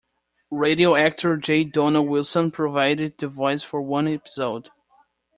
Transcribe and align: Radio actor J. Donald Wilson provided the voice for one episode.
Radio 0.55 0.95
actor 0.95 1.37
J. 1.37 1.63
Donald 1.63 2.07
Wilson 2.09 2.49
provided 2.49 3.19
the 3.19 3.27
voice 3.27 3.61
for 3.61 3.83
one 3.83 4.07
episode. 4.07 4.71